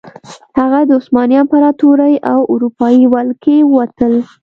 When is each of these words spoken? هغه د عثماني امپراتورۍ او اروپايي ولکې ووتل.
هغه 0.59 0.79
د 0.87 0.91
عثماني 0.99 1.35
امپراتورۍ 1.43 2.13
او 2.31 2.39
اروپايي 2.53 3.03
ولکې 3.15 3.55
ووتل. 3.63 4.13